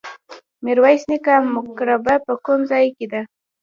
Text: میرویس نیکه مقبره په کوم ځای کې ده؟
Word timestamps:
میرویس 0.63 1.01
نیکه 1.09 1.35
مقبره 1.53 2.15
په 2.25 2.33
کوم 2.45 2.59
ځای 2.71 2.85
کې 2.97 3.05
ده؟ 3.11 3.21